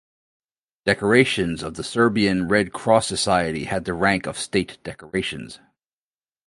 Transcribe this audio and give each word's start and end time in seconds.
Decorations 0.83 1.61
of 1.61 1.75
the 1.75 1.83
Serbian 1.83 2.47
Red 2.47 2.73
Cross 2.73 3.05
Society 3.05 3.65
had 3.65 3.85
the 3.85 3.93
rank 3.93 4.25
of 4.25 4.35
state 4.35 4.79
decorations. 4.83 5.59